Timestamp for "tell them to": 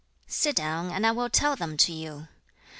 1.29-1.93